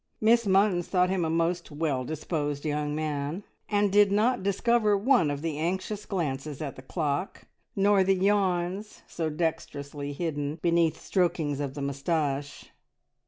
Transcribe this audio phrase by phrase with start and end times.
[0.19, 5.29] Miss Munns thought him a most well disposed young man, and did not discover one
[5.29, 7.43] of the anxious glances at the clock,
[7.75, 12.71] nor the yawns so dexterously hidden beneath strokings of the moustache.